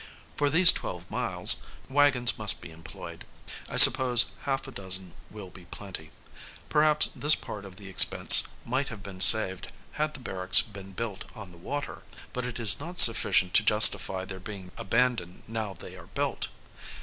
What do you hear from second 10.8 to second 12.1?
built on the water;